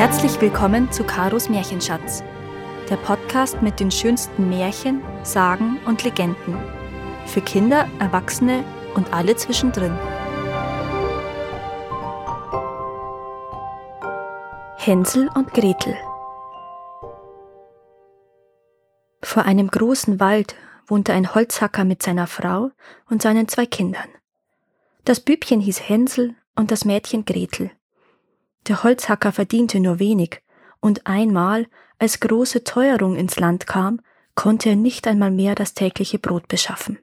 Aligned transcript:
Herzlich 0.00 0.40
willkommen 0.40 0.90
zu 0.90 1.04
Karos 1.04 1.50
Märchenschatz, 1.50 2.24
der 2.88 2.96
Podcast 2.96 3.60
mit 3.60 3.80
den 3.80 3.90
schönsten 3.90 4.48
Märchen, 4.48 5.02
Sagen 5.24 5.78
und 5.84 6.04
Legenden. 6.04 6.56
Für 7.26 7.42
Kinder, 7.42 7.86
Erwachsene 7.98 8.64
und 8.94 9.12
alle 9.12 9.36
zwischendrin. 9.36 9.92
Hänsel 14.78 15.28
und 15.34 15.52
Gretel 15.52 15.94
Vor 19.22 19.42
einem 19.42 19.70
großen 19.70 20.18
Wald 20.18 20.54
wohnte 20.86 21.12
ein 21.12 21.34
Holzhacker 21.34 21.84
mit 21.84 22.02
seiner 22.02 22.26
Frau 22.26 22.70
und 23.10 23.20
seinen 23.20 23.48
zwei 23.48 23.66
Kindern. 23.66 24.08
Das 25.04 25.20
Bübchen 25.20 25.60
hieß 25.60 25.90
Hänsel 25.90 26.36
und 26.56 26.70
das 26.70 26.86
Mädchen 26.86 27.26
Gretel. 27.26 27.70
Der 28.66 28.82
Holzhacker 28.82 29.32
verdiente 29.32 29.80
nur 29.80 29.98
wenig, 29.98 30.42
und 30.80 31.06
einmal, 31.06 31.66
als 31.98 32.20
große 32.20 32.64
Teuerung 32.64 33.16
ins 33.16 33.38
Land 33.38 33.66
kam, 33.66 34.00
konnte 34.34 34.70
er 34.70 34.76
nicht 34.76 35.06
einmal 35.06 35.30
mehr 35.30 35.54
das 35.54 35.74
tägliche 35.74 36.18
Brot 36.18 36.48
beschaffen. 36.48 36.98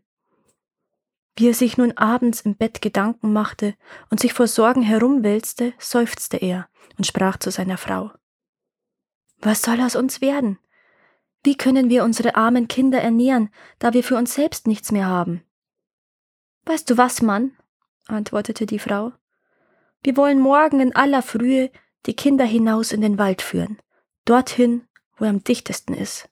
Wie 1.36 1.50
er 1.50 1.54
sich 1.54 1.78
nun 1.78 1.92
abends 1.92 2.42
im 2.42 2.56
Bett 2.56 2.82
Gedanken 2.82 3.32
machte 3.32 3.76
und 4.10 4.20
sich 4.20 4.34
vor 4.34 4.48
Sorgen 4.48 4.82
herumwälzte, 4.82 5.74
seufzte 5.78 6.38
er 6.38 6.68
und 6.98 7.06
sprach 7.06 7.38
zu 7.38 7.52
seiner 7.52 7.78
Frau 7.78 8.12
Was 9.40 9.62
soll 9.62 9.80
aus 9.82 9.96
uns 9.96 10.20
werden? 10.20 10.58
Wie 11.44 11.56
können 11.56 11.90
wir 11.90 12.04
unsere 12.04 12.36
armen 12.36 12.68
Kinder 12.68 13.00
ernähren, 13.00 13.50
da 13.78 13.94
wir 13.94 14.04
für 14.04 14.18
uns 14.18 14.34
selbst 14.34 14.66
nichts 14.66 14.92
mehr 14.92 15.06
haben? 15.06 15.44
Weißt 16.66 16.90
du 16.90 16.98
was, 16.98 17.22
Mann? 17.22 17.52
antwortete 18.08 18.66
die 18.66 18.80
Frau. 18.80 19.14
Wir 20.04 20.18
wollen 20.18 20.40
morgen 20.40 20.80
in 20.80 20.96
aller 20.96 21.22
Frühe 21.22 21.72
die 22.06 22.16
Kinder 22.16 22.46
hinaus 22.46 22.92
in 22.92 23.02
den 23.02 23.18
Wald 23.18 23.42
führen, 23.42 23.78
dorthin, 24.26 24.88
wo 25.18 25.26
er 25.26 25.32
am 25.32 25.44
dichtesten 25.44 25.94
ist. 25.94 26.30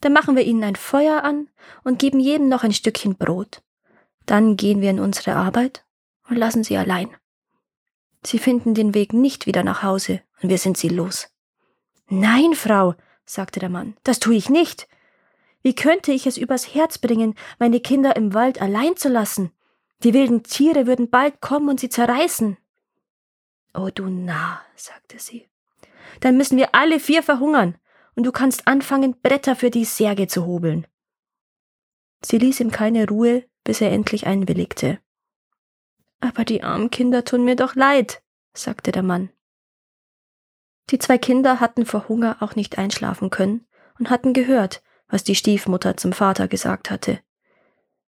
Dann 0.00 0.12
machen 0.12 0.36
wir 0.36 0.44
ihnen 0.44 0.62
ein 0.62 0.76
Feuer 0.76 1.24
an 1.24 1.48
und 1.82 1.98
geben 1.98 2.20
jedem 2.20 2.48
noch 2.48 2.64
ein 2.64 2.72
Stückchen 2.72 3.16
Brot. 3.16 3.62
Dann 4.26 4.56
gehen 4.56 4.80
wir 4.80 4.90
in 4.90 5.00
unsere 5.00 5.36
Arbeit 5.36 5.84
und 6.28 6.36
lassen 6.36 6.64
sie 6.64 6.76
allein. 6.76 7.08
Sie 8.22 8.38
finden 8.38 8.74
den 8.74 8.94
Weg 8.94 9.12
nicht 9.12 9.46
wieder 9.46 9.62
nach 9.62 9.82
Hause 9.82 10.20
und 10.42 10.48
wir 10.48 10.58
sind 10.58 10.76
sie 10.76 10.88
los. 10.88 11.28
Nein, 12.08 12.54
Frau, 12.54 12.94
sagte 13.24 13.60
der 13.60 13.68
Mann, 13.68 13.96
das 14.04 14.20
tue 14.20 14.34
ich 14.34 14.50
nicht. 14.50 14.88
Wie 15.62 15.74
könnte 15.74 16.12
ich 16.12 16.26
es 16.26 16.36
übers 16.36 16.74
Herz 16.74 16.98
bringen, 16.98 17.34
meine 17.58 17.80
Kinder 17.80 18.16
im 18.16 18.34
Wald 18.34 18.60
allein 18.60 18.96
zu 18.96 19.08
lassen? 19.08 19.50
Die 20.02 20.14
wilden 20.14 20.42
Tiere 20.42 20.86
würden 20.86 21.10
bald 21.10 21.40
kommen 21.40 21.68
und 21.68 21.80
sie 21.80 21.88
zerreißen. 21.88 22.56
Oh 23.74 23.90
du 23.94 24.08
Narr, 24.08 24.62
sagte 24.74 25.18
sie. 25.18 25.48
Dann 26.20 26.36
müssen 26.36 26.56
wir 26.56 26.74
alle 26.74 27.00
vier 27.00 27.22
verhungern, 27.22 27.76
und 28.14 28.24
du 28.24 28.32
kannst 28.32 28.66
anfangen, 28.66 29.20
Bretter 29.20 29.56
für 29.56 29.70
die 29.70 29.84
Särge 29.84 30.26
zu 30.26 30.46
hobeln. 30.46 30.86
Sie 32.22 32.38
ließ 32.38 32.60
ihm 32.60 32.70
keine 32.70 33.06
Ruhe, 33.06 33.44
bis 33.64 33.80
er 33.80 33.92
endlich 33.92 34.26
einwilligte. 34.26 34.98
Aber 36.20 36.44
die 36.44 36.62
armen 36.62 36.90
Kinder 36.90 37.24
tun 37.24 37.44
mir 37.44 37.56
doch 37.56 37.74
leid, 37.74 38.22
sagte 38.54 38.92
der 38.92 39.02
Mann. 39.02 39.30
Die 40.90 40.98
zwei 40.98 41.18
Kinder 41.18 41.60
hatten 41.60 41.84
vor 41.84 42.08
Hunger 42.08 42.38
auch 42.40 42.54
nicht 42.54 42.78
einschlafen 42.78 43.30
können 43.30 43.66
und 43.98 44.08
hatten 44.08 44.32
gehört, 44.32 44.82
was 45.08 45.24
die 45.24 45.34
Stiefmutter 45.34 45.96
zum 45.96 46.12
Vater 46.12 46.48
gesagt 46.48 46.90
hatte. 46.90 47.20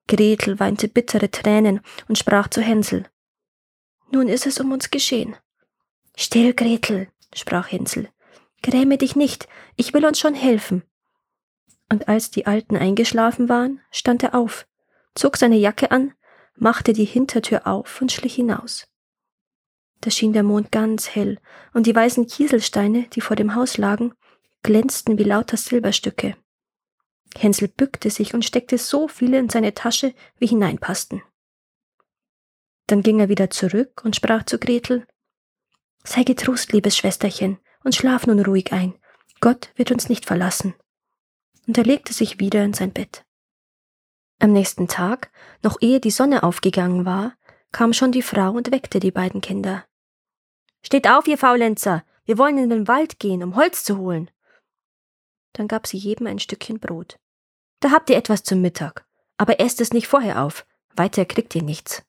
Gretel 0.07 0.61
weinte 0.61 0.89
bittere 0.89 1.31
Tränen 1.31 1.81
und 2.09 2.19
sprach 2.19 2.49
zu 2.49 2.61
Hänsel. 2.61 3.07
Nun 4.11 4.29
ist 4.29 4.47
es 4.47 4.61
um 4.61 4.73
uns 4.73 4.91
geschehen. 4.91 5.37
Still, 6.17 6.55
Gretel, 6.55 7.09
sprach 7.35 7.73
Hänsel. 7.73 8.09
Gräme 8.63 8.99
dich 8.99 9.17
nicht, 9.17 9.49
ich 9.77 9.93
will 9.95 10.05
uns 10.05 10.19
schon 10.19 10.35
helfen. 10.35 10.83
Und 11.91 12.09
als 12.09 12.31
die 12.31 12.47
Alten 12.47 12.77
eingeschlafen 12.77 13.49
waren, 13.49 13.81
stand 13.91 14.23
er 14.23 14.35
auf, 14.35 14.67
zog 15.15 15.37
seine 15.37 15.57
Jacke 15.57 15.91
an, 15.91 16.15
machte 16.57 16.93
die 16.93 17.05
Hintertür 17.05 17.67
auf 17.67 18.01
und 18.01 18.13
schlich 18.13 18.35
hinaus. 18.35 18.87
Da 20.01 20.11
schien 20.11 20.33
der 20.33 20.43
Mond 20.43 20.71
ganz 20.71 21.15
hell, 21.15 21.39
und 21.73 21.87
die 21.87 21.95
weißen 21.95 22.27
Kieselsteine, 22.27 23.05
die 23.15 23.21
vor 23.21 23.37
dem 23.37 23.55
Haus 23.55 23.79
lagen, 23.79 24.15
glänzten 24.63 25.19
wie 25.19 25.25
lauter 25.25 25.57
Silberstücke. 25.57 26.37
Hänsel 27.43 27.69
bückte 27.69 28.11
sich 28.11 28.35
und 28.35 28.45
steckte 28.45 28.79
so 28.79 29.09
viele 29.09 29.39
in 29.39 29.49
seine 29.49 29.75
Tasche, 29.75 30.15
wie 30.39 30.47
hineinpassten. 30.47 31.23
Dann 32.87 33.03
ging 33.03 33.21
er 33.21 33.29
wieder 33.29 33.51
zurück 33.51 34.03
und 34.05 34.17
sprach 34.17 34.45
zu 34.45 34.59
Gretel 34.59 35.07
Sei 36.05 36.23
getrost, 36.23 36.73
liebes 36.73 36.99
Schwesterchen, 36.99 37.59
und 37.83 37.95
schlaf 37.95 38.27
nun 38.27 38.41
ruhig 38.41 38.73
ein. 38.73 38.95
Gott 39.41 39.71
wird 39.77 39.91
uns 39.91 40.09
nicht 40.09 40.27
verlassen. 40.27 40.75
Und 41.67 41.79
er 41.79 41.85
legte 41.85 42.13
sich 42.13 42.39
wieder 42.39 42.63
in 42.63 42.75
sein 42.75 42.93
Bett. 42.93 43.25
Am 44.39 44.53
nächsten 44.53 44.87
Tag, 44.87 45.31
noch 45.63 45.81
ehe 45.81 46.01
die 46.01 46.11
Sonne 46.11 46.43
aufgegangen 46.43 47.07
war, 47.07 47.35
kam 47.73 47.95
schon 47.95 48.13
die 48.13 48.23
Frau 48.23 48.51
und 48.51 48.71
weckte 48.71 49.01
die 49.01 49.11
beiden 49.11 49.41
Kinder. 49.41 49.87
Steht 50.83 51.09
auf, 51.09 51.27
ihr 51.27 51.39
Faulenzer, 51.39 52.05
wir 52.27 52.37
wollen 52.37 52.59
in 52.59 52.69
den 52.69 52.87
Wald 52.87 53.19
gehen, 53.19 53.43
um 53.43 53.57
Holz 53.57 53.85
zu 53.85 53.97
holen. 53.97 54.31
Dann 55.55 55.69
gab 55.69 55.87
sie 55.87 55.97
jedem 55.97 56.27
ein 56.27 56.39
Stückchen 56.39 56.79
Brot. 56.79 57.19
Da 57.81 57.91
habt 57.91 58.11
ihr 58.11 58.17
etwas 58.17 58.43
zum 58.43 58.61
Mittag, 58.61 59.05
aber 59.37 59.61
esst 59.61 59.81
es 59.81 59.93
nicht 59.93 60.09
vorher 60.09 60.43
auf, 60.43 60.67
weiter 60.97 61.25
kriegt 61.25 61.55
ihr 61.55 61.63
nichts. 61.63 62.03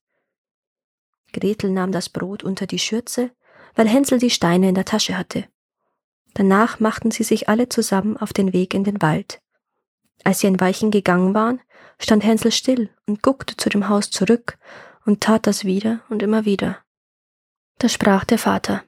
Gretel 1.33 1.71
nahm 1.71 1.91
das 1.91 2.09
Brot 2.09 2.43
unter 2.43 2.65
die 2.65 2.79
Schürze 2.79 3.31
weil 3.75 3.87
Hänsel 3.87 4.19
die 4.19 4.29
Steine 4.29 4.69
in 4.69 4.75
der 4.75 4.85
Tasche 4.85 5.17
hatte. 5.17 5.45
Danach 6.33 6.79
machten 6.79 7.11
sie 7.11 7.23
sich 7.23 7.47
alle 7.47 7.69
zusammen 7.69 8.17
auf 8.17 8.33
den 8.33 8.53
Weg 8.53 8.73
in 8.73 8.83
den 8.83 9.01
Wald. 9.01 9.41
Als 10.23 10.39
sie 10.39 10.47
ein 10.47 10.59
Weilchen 10.59 10.91
gegangen 10.91 11.33
waren, 11.33 11.61
stand 11.99 12.23
Hänsel 12.23 12.51
still 12.51 12.89
und 13.05 13.21
guckte 13.21 13.55
zu 13.55 13.69
dem 13.69 13.87
Haus 13.87 14.09
zurück 14.09 14.57
und 15.05 15.21
tat 15.21 15.47
das 15.47 15.65
wieder 15.65 16.01
und 16.09 16.23
immer 16.23 16.45
wieder. 16.45 16.79
Da 17.77 17.89
sprach 17.89 18.23
der 18.25 18.39
Vater 18.39 18.83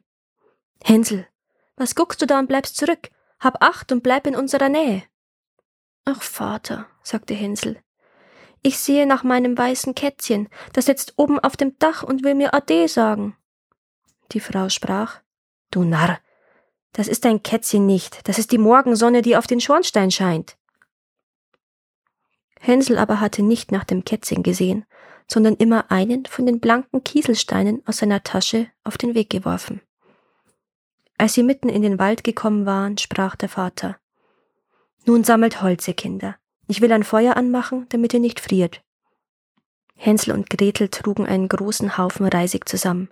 Hänsel, 0.83 1.27
was 1.75 1.95
guckst 1.95 2.21
du 2.21 2.25
da 2.25 2.39
und 2.39 2.47
bleibst 2.47 2.77
zurück? 2.77 3.11
Hab 3.39 3.61
acht 3.61 3.91
und 3.91 4.01
bleib 4.01 4.25
in 4.25 4.35
unserer 4.35 4.69
Nähe. 4.69 5.03
Ach, 6.09 6.21
Vater, 6.21 6.85
sagte 7.03 7.33
Hänsel, 7.33 7.81
ich 8.61 8.79
sehe 8.79 9.05
nach 9.05 9.25
meinem 9.25 9.57
weißen 9.57 9.93
Kätzchen, 9.93 10.47
das 10.71 10.85
sitzt 10.85 11.15
oben 11.17 11.37
auf 11.37 11.57
dem 11.57 11.77
Dach 11.79 12.01
und 12.01 12.23
will 12.23 12.33
mir 12.33 12.53
Ade 12.53 12.87
sagen. 12.87 13.35
Die 14.31 14.39
Frau 14.39 14.69
sprach 14.69 15.19
Du 15.69 15.83
Narr, 15.83 16.19
das 16.93 17.09
ist 17.09 17.25
ein 17.25 17.43
Kätzchen 17.43 17.85
nicht, 17.85 18.25
das 18.25 18.39
ist 18.39 18.53
die 18.53 18.57
Morgensonne, 18.57 19.21
die 19.21 19.35
auf 19.35 19.47
den 19.47 19.59
Schornstein 19.59 20.09
scheint. 20.09 20.55
Hänsel 22.61 22.99
aber 22.99 23.19
hatte 23.19 23.43
nicht 23.43 23.73
nach 23.73 23.83
dem 23.83 24.05
Kätzchen 24.05 24.43
gesehen, 24.43 24.85
sondern 25.29 25.55
immer 25.55 25.91
einen 25.91 26.25
von 26.25 26.45
den 26.45 26.61
blanken 26.61 27.03
Kieselsteinen 27.03 27.85
aus 27.85 27.97
seiner 27.97 28.23
Tasche 28.23 28.67
auf 28.85 28.97
den 28.97 29.13
Weg 29.13 29.29
geworfen. 29.29 29.81
Als 31.17 31.33
sie 31.33 31.43
mitten 31.43 31.67
in 31.67 31.81
den 31.81 31.99
Wald 31.99 32.23
gekommen 32.23 32.65
waren, 32.65 32.97
sprach 32.97 33.35
der 33.35 33.49
Vater 33.49 33.99
Nun 35.07 35.23
sammelt 35.23 35.61
Holz, 35.61 35.87
ihr 35.87 35.93
Kinder. 35.93 36.35
Ich 36.67 36.81
will 36.81 36.91
ein 36.91 37.05
Feuer 37.05 37.37
anmachen, 37.37 37.85
damit 37.89 38.13
ihr 38.13 38.19
nicht 38.19 38.41
friert. 38.41 38.83
Hänsel 39.95 40.33
und 40.33 40.49
Gretel 40.49 40.89
trugen 40.89 41.25
einen 41.25 41.47
großen 41.47 41.97
Haufen 41.97 42.27
Reisig 42.27 42.67
zusammen. 42.67 43.09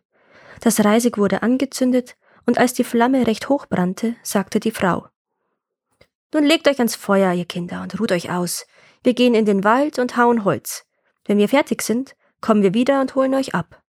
Das 0.60 0.84
Reisig 0.84 1.18
wurde 1.18 1.42
angezündet, 1.42 2.18
und 2.46 2.58
als 2.58 2.74
die 2.74 2.84
Flamme 2.84 3.26
recht 3.26 3.48
hoch 3.48 3.66
brannte, 3.68 4.16
sagte 4.24 4.60
die 4.60 4.72
Frau 4.72 5.08
Nun 6.34 6.44
legt 6.44 6.68
euch 6.68 6.80
ans 6.80 6.98
Feuer, 6.98 7.32
ihr 7.32 7.46
Kinder, 7.46 7.82
und 7.82 7.98
ruht 7.98 8.12
euch 8.12 8.30
aus. 8.30 8.68
Wir 9.04 9.14
gehen 9.14 9.34
in 9.34 9.46
den 9.46 9.64
Wald 9.64 9.98
und 9.98 10.18
hauen 10.18 10.44
Holz. 10.44 10.86
Wenn 11.24 11.38
wir 11.38 11.48
fertig 11.48 11.82
sind, 11.82 12.18
kommen 12.42 12.62
wir 12.62 12.74
wieder 12.74 13.00
und 13.00 13.16
holen 13.16 13.34
euch 13.34 13.56
ab. 13.56 13.82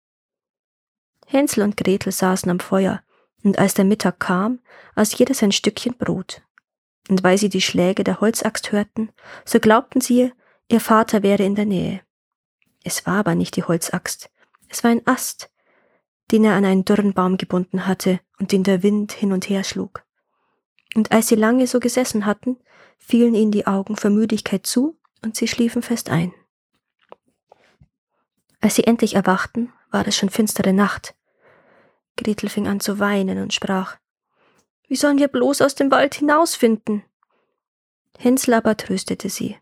Hänsel 1.27 1.65
und 1.65 1.77
Gretel 1.77 2.13
saßen 2.13 2.51
am 2.53 2.61
Feuer, 2.61 3.03
und 3.43 3.59
als 3.59 3.75
der 3.75 3.85
Mittag 3.85 4.21
kam, 4.21 4.61
aß 4.95 5.19
jeder 5.19 5.35
sein 5.35 5.51
Stückchen 5.51 5.99
Brot. 5.99 6.46
Und 7.09 7.23
weil 7.23 7.39
sie 7.39 7.49
die 7.49 7.61
Schläge 7.61 8.05
der 8.05 8.21
Holzaxt 8.21 8.73
hörten, 8.73 9.11
so 9.45 9.61
glaubten 9.61 10.01
sie, 10.01 10.33
ihr 10.69 10.81
Vater 10.81 11.23
wäre 11.23 11.45
in 11.45 11.55
der 11.55 11.67
Nähe. 11.67 12.01
Es 12.83 13.07
war 13.07 13.19
aber 13.19 13.35
nicht 13.35 13.57
die 13.57 13.65
Holzaxt, 13.65 14.31
es 14.69 14.83
war 14.83 14.91
ein 14.91 15.07
Ast, 15.07 15.51
den 16.33 16.45
er 16.45 16.55
an 16.55 16.65
einen 16.65 16.85
dürren 16.85 17.15
Baum 17.15 17.37
gebunden 17.37 17.87
hatte 17.87 18.21
und 18.39 18.53
den 18.53 18.65
der 18.65 18.83
Wind 18.83 19.13
hin 19.13 19.33
und 19.33 19.49
her 19.49 19.65
schlug. 19.65 20.05
Und 20.95 21.13
als 21.13 21.29
sie 21.29 21.37
lange 21.37 21.67
so 21.67 21.79
gesessen 21.79 22.27
hatten, 22.27 22.59
fielen 22.99 23.35
ihnen 23.35 23.53
die 23.53 23.67
Augen 23.67 23.97
vor 23.97 24.11
Müdigkeit 24.11 24.67
zu 24.67 24.99
und 25.23 25.37
sie 25.37 25.49
schliefen 25.49 25.83
fest 25.83 26.11
ein. 26.11 26.33
Als 28.61 28.77
sie 28.77 28.85
endlich 28.85 29.15
erwachten, 29.15 29.73
war 29.91 30.07
es 30.07 30.17
schon 30.17 30.31
finstere 30.31 30.73
Nacht. 30.73 31.15
Gretel 32.17 32.49
fing 32.49 32.67
an 32.67 32.81
zu 32.81 32.99
weinen 32.99 33.39
und 33.39 33.53
sprach 33.53 33.99
Wie 34.89 34.97
sollen 34.97 35.19
wir 35.19 35.29
bloß 35.29 35.63
aus 35.63 35.75
dem 35.75 35.91
Wald 35.91 36.15
hinausfinden? 36.15 37.03
Hänsel 38.19 38.55
aber 38.55 38.77
tröstete 38.77 39.29
sie. 39.29 39.57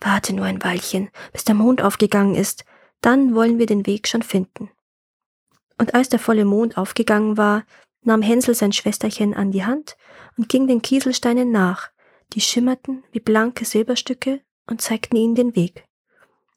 Warte 0.00 0.34
nur 0.34 0.44
ein 0.44 0.62
Weilchen, 0.62 1.10
bis 1.32 1.44
der 1.44 1.54
Mond 1.54 1.82
aufgegangen 1.82 2.34
ist, 2.34 2.64
dann 3.00 3.34
wollen 3.34 3.58
wir 3.58 3.66
den 3.66 3.86
Weg 3.86 4.08
schon 4.08 4.22
finden 4.22 4.70
und 5.78 5.94
als 5.94 6.08
der 6.08 6.18
volle 6.18 6.44
Mond 6.44 6.76
aufgegangen 6.76 7.36
war, 7.36 7.64
nahm 8.02 8.22
Hänsel 8.22 8.54
sein 8.54 8.72
Schwesterchen 8.72 9.34
an 9.34 9.50
die 9.50 9.64
Hand 9.64 9.96
und 10.36 10.48
ging 10.48 10.66
den 10.66 10.82
Kieselsteinen 10.82 11.50
nach, 11.50 11.90
die 12.32 12.40
schimmerten 12.40 13.04
wie 13.12 13.20
blanke 13.20 13.64
Silberstücke 13.64 14.40
und 14.66 14.80
zeigten 14.80 15.16
ihnen 15.16 15.34
den 15.34 15.56
Weg. 15.56 15.84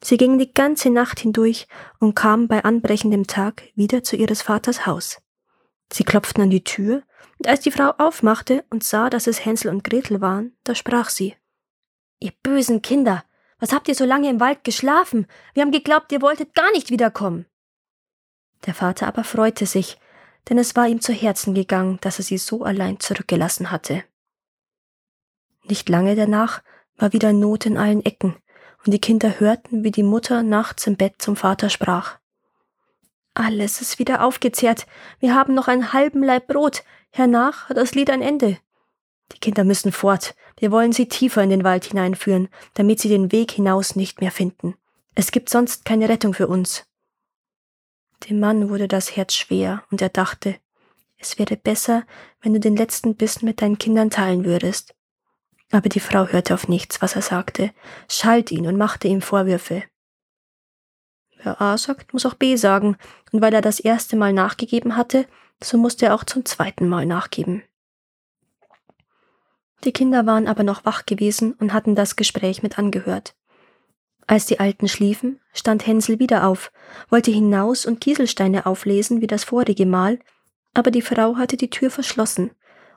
Sie 0.02 0.16
gingen 0.16 0.38
die 0.38 0.52
ganze 0.52 0.90
Nacht 0.90 1.20
hindurch 1.20 1.66
und 1.98 2.14
kamen 2.14 2.48
bei 2.48 2.64
anbrechendem 2.64 3.26
Tag 3.26 3.64
wieder 3.74 4.02
zu 4.02 4.16
ihres 4.16 4.42
Vaters 4.42 4.86
Haus. 4.86 5.18
Sie 5.92 6.04
klopften 6.04 6.42
an 6.42 6.50
die 6.50 6.64
Tür, 6.64 7.02
und 7.40 7.48
als 7.48 7.60
die 7.60 7.70
Frau 7.70 7.94
aufmachte 7.96 8.64
und 8.68 8.84
sah, 8.84 9.08
dass 9.08 9.26
es 9.26 9.46
Hänsel 9.46 9.70
und 9.70 9.82
Gretel 9.82 10.20
waren, 10.20 10.52
da 10.62 10.74
sprach 10.74 11.08
sie 11.08 11.34
Ihr 12.18 12.32
bösen 12.42 12.82
Kinder, 12.82 13.24
was 13.58 13.72
habt 13.72 13.88
ihr 13.88 13.94
so 13.94 14.04
lange 14.04 14.28
im 14.28 14.40
Wald 14.40 14.62
geschlafen? 14.62 15.26
Wir 15.54 15.62
haben 15.62 15.70
geglaubt, 15.70 16.12
ihr 16.12 16.20
wolltet 16.20 16.54
gar 16.54 16.70
nicht 16.72 16.90
wiederkommen. 16.90 17.46
Der 18.66 18.74
Vater 18.74 19.06
aber 19.06 19.24
freute 19.24 19.64
sich, 19.64 19.98
denn 20.50 20.58
es 20.58 20.76
war 20.76 20.86
ihm 20.86 21.00
zu 21.00 21.14
Herzen 21.14 21.54
gegangen, 21.54 21.96
dass 22.02 22.18
er 22.18 22.24
sie 22.24 22.36
so 22.36 22.62
allein 22.62 23.00
zurückgelassen 23.00 23.70
hatte. 23.70 24.04
Nicht 25.64 25.88
lange 25.88 26.16
danach 26.16 26.62
war 26.96 27.14
wieder 27.14 27.32
Not 27.32 27.64
in 27.64 27.78
allen 27.78 28.04
Ecken, 28.04 28.36
und 28.84 28.92
die 28.92 29.00
Kinder 29.00 29.40
hörten, 29.40 29.82
wie 29.82 29.90
die 29.90 30.02
Mutter 30.02 30.42
nachts 30.42 30.86
im 30.86 30.96
Bett 30.96 31.14
zum 31.16 31.36
Vater 31.36 31.70
sprach. 31.70 32.19
Alles 33.34 33.80
ist 33.80 33.98
wieder 33.98 34.24
aufgezehrt, 34.24 34.86
wir 35.20 35.34
haben 35.34 35.54
noch 35.54 35.68
einen 35.68 35.92
halben 35.92 36.22
Leib 36.22 36.48
Brot, 36.48 36.82
hernach 37.10 37.68
hat 37.68 37.76
das 37.76 37.94
Lied 37.94 38.10
ein 38.10 38.22
Ende. 38.22 38.58
Die 39.32 39.38
Kinder 39.38 39.64
müssen 39.64 39.92
fort, 39.92 40.34
wir 40.58 40.70
wollen 40.72 40.92
sie 40.92 41.06
tiefer 41.06 41.42
in 41.42 41.50
den 41.50 41.64
Wald 41.64 41.84
hineinführen, 41.84 42.48
damit 42.74 43.00
sie 43.00 43.08
den 43.08 43.30
Weg 43.30 43.52
hinaus 43.52 43.94
nicht 43.94 44.20
mehr 44.20 44.32
finden. 44.32 44.74
Es 45.14 45.30
gibt 45.30 45.48
sonst 45.48 45.84
keine 45.84 46.08
Rettung 46.08 46.34
für 46.34 46.48
uns. 46.48 46.86
Dem 48.28 48.40
Mann 48.40 48.68
wurde 48.68 48.88
das 48.88 49.16
Herz 49.16 49.34
schwer, 49.34 49.84
und 49.90 50.02
er 50.02 50.08
dachte, 50.08 50.56
es 51.16 51.38
wäre 51.38 51.56
besser, 51.56 52.04
wenn 52.40 52.54
du 52.54 52.60
den 52.60 52.76
letzten 52.76 53.14
Bissen 53.14 53.44
mit 53.44 53.62
deinen 53.62 53.78
Kindern 53.78 54.10
teilen 54.10 54.44
würdest. 54.44 54.94
Aber 55.70 55.88
die 55.88 56.00
Frau 56.00 56.26
hörte 56.26 56.54
auf 56.54 56.66
nichts, 56.66 57.00
was 57.00 57.14
er 57.14 57.22
sagte, 57.22 57.72
schalt 58.08 58.50
ihn 58.50 58.66
und 58.66 58.76
machte 58.76 59.06
ihm 59.06 59.22
Vorwürfe. 59.22 59.84
Wer 61.42 61.60
A 61.60 61.78
sagt, 61.78 62.12
muss 62.12 62.26
auch 62.26 62.34
B 62.34 62.56
sagen, 62.56 62.96
und 63.32 63.40
weil 63.40 63.54
er 63.54 63.62
das 63.62 63.80
erste 63.80 64.16
Mal 64.16 64.32
nachgegeben 64.32 64.96
hatte, 64.96 65.26
so 65.62 65.78
musste 65.78 66.06
er 66.06 66.14
auch 66.14 66.24
zum 66.24 66.44
zweiten 66.44 66.88
Mal 66.88 67.06
nachgeben. 67.06 67.62
Die 69.84 69.92
Kinder 69.92 70.26
waren 70.26 70.46
aber 70.46 70.62
noch 70.62 70.84
wach 70.84 71.06
gewesen 71.06 71.54
und 71.54 71.72
hatten 71.72 71.94
das 71.94 72.16
Gespräch 72.16 72.62
mit 72.62 72.78
angehört. 72.78 73.34
Als 74.26 74.46
die 74.46 74.60
Alten 74.60 74.86
schliefen, 74.86 75.40
stand 75.54 75.86
Hänsel 75.86 76.18
wieder 76.18 76.46
auf, 76.46 76.70
wollte 77.08 77.30
hinaus 77.30 77.86
und 77.86 78.00
Kieselsteine 78.00 78.66
auflesen 78.66 79.22
wie 79.22 79.26
das 79.26 79.44
vorige 79.44 79.86
Mal, 79.86 80.18
aber 80.74 80.90
die 80.90 81.02
Frau 81.02 81.36
hatte 81.36 81.56
die 81.56 81.70
Tür 81.70 81.90
verschlossen, 81.90 82.50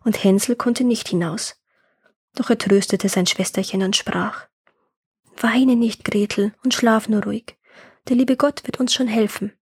und 0.03 0.23
Hänsel 0.23 0.55
konnte 0.57 0.83
nicht 0.83 1.07
hinaus. 1.07 1.55
Doch 2.35 2.49
er 2.49 2.57
tröstete 2.57 3.07
sein 3.07 3.25
Schwesterchen 3.25 3.83
und 3.83 3.95
sprach 3.95 4.47
Weine 5.37 5.75
nicht, 5.75 6.03
Gretel, 6.03 6.53
und 6.63 6.73
schlaf 6.73 7.09
nur 7.09 7.23
ruhig. 7.23 7.55
Der 8.09 8.17
liebe 8.17 8.35
Gott 8.35 8.65
wird 8.65 8.79
uns 8.79 8.93
schon 8.93 9.07
helfen. 9.07 9.53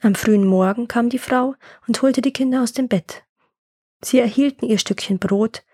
Am 0.00 0.14
frühen 0.14 0.46
Morgen 0.46 0.86
kam 0.86 1.08
die 1.08 1.18
Frau 1.18 1.54
und 1.88 2.00
holte 2.02 2.22
die 2.22 2.32
Kinder 2.32 2.62
aus 2.62 2.72
dem 2.72 2.86
Bett. 2.86 3.24
Sie 4.02 4.20
erhielten 4.20 4.66
ihr 4.66 4.78
Stückchen 4.78 5.18
Brot, 5.18 5.64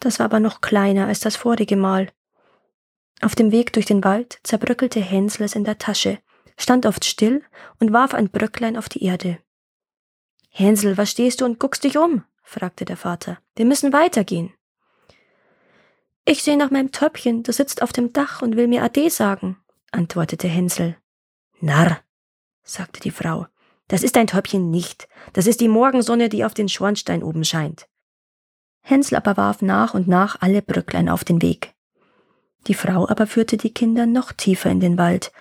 das 0.00 0.18
war 0.18 0.26
aber 0.26 0.40
noch 0.40 0.60
kleiner 0.60 1.06
als 1.06 1.20
das 1.20 1.36
vorige 1.36 1.76
Mal. 1.76 2.10
Auf 3.20 3.34
dem 3.34 3.52
Weg 3.52 3.72
durch 3.72 3.86
den 3.86 4.04
Wald 4.04 4.38
zerbröckelte 4.42 5.00
Hänsel 5.00 5.44
es 5.44 5.54
in 5.54 5.64
der 5.64 5.78
Tasche, 5.78 6.18
stand 6.58 6.86
oft 6.86 7.04
still 7.04 7.42
und 7.78 7.92
warf 7.92 8.14
ein 8.14 8.30
Bröcklein 8.30 8.76
auf 8.76 8.88
die 8.88 9.04
Erde. 9.04 9.38
Hänsel, 10.50 10.96
was 10.96 11.10
stehst 11.10 11.40
du 11.40 11.44
und 11.44 11.58
guckst 11.58 11.84
dich 11.84 11.98
um? 11.98 12.24
fragte 12.42 12.84
der 12.84 12.96
Vater. 12.96 13.38
Wir 13.56 13.64
müssen 13.64 13.92
weitergehen. 13.92 14.54
Ich 16.24 16.42
sehe 16.42 16.56
nach 16.56 16.70
meinem 16.70 16.92
Töpfchen, 16.92 17.42
du 17.42 17.52
sitzt 17.52 17.82
auf 17.82 17.92
dem 17.92 18.12
Dach 18.12 18.40
und 18.40 18.56
will 18.56 18.68
mir 18.68 18.82
Ade 18.82 19.10
sagen, 19.10 19.58
antwortete 19.94 20.48
Hänsel. 20.48 20.96
Narr, 21.60 22.00
sagte 22.62 23.00
die 23.00 23.10
Frau, 23.10 23.46
das 23.88 24.02
ist 24.02 24.16
ein 24.16 24.26
Täubchen 24.26 24.70
nicht. 24.70 25.08
Das 25.32 25.46
ist 25.46 25.60
die 25.60 25.68
Morgensonne, 25.68 26.28
die 26.28 26.44
auf 26.44 26.54
den 26.54 26.68
Schornstein 26.68 27.22
oben 27.22 27.44
scheint. 27.44 27.86
Hänsel 28.80 29.16
aber 29.16 29.36
warf 29.36 29.62
nach 29.62 29.94
und 29.94 30.08
nach 30.08 30.40
alle 30.40 30.62
Brücklein 30.62 31.08
auf 31.08 31.24
den 31.24 31.42
Weg. 31.42 31.74
Die 32.66 32.74
Frau 32.74 33.08
aber 33.08 33.26
führte 33.26 33.56
die 33.56 33.72
Kinder 33.72 34.06
noch 34.06 34.32
tiefer 34.32 34.70
in 34.70 34.80
den 34.80 34.98
Wald, 34.98 35.32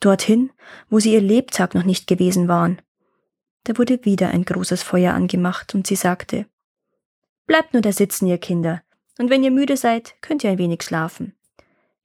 dorthin, 0.00 0.50
wo 0.90 0.98
sie 0.98 1.12
ihr 1.12 1.20
Lebtag 1.20 1.74
noch 1.74 1.84
nicht 1.84 2.06
gewesen 2.06 2.48
waren. 2.48 2.80
Da 3.64 3.78
wurde 3.78 4.04
wieder 4.04 4.28
ein 4.28 4.44
großes 4.44 4.82
Feuer 4.82 5.14
angemacht 5.14 5.74
und 5.74 5.86
sie 5.86 5.96
sagte, 5.96 6.46
Bleibt 7.46 7.72
nur 7.72 7.82
da 7.82 7.92
sitzen, 7.92 8.26
ihr 8.26 8.38
Kinder, 8.38 8.82
und 9.18 9.30
wenn 9.30 9.44
ihr 9.44 9.50
müde 9.50 9.76
seid, 9.76 10.14
könnt 10.20 10.42
ihr 10.42 10.50
ein 10.50 10.58
wenig 10.58 10.82
schlafen. 10.82 11.34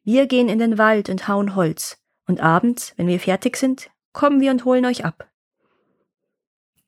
Wir 0.08 0.26
gehen 0.26 0.48
in 0.48 0.58
den 0.58 0.78
Wald 0.78 1.10
und 1.10 1.28
hauen 1.28 1.54
Holz, 1.54 1.98
und 2.28 2.40
abends, 2.40 2.94
wenn 2.96 3.08
wir 3.08 3.20
fertig 3.20 3.58
sind, 3.58 3.90
kommen 4.14 4.40
wir 4.40 4.52
und 4.52 4.64
holen 4.64 4.86
euch 4.86 5.04
ab. 5.04 5.30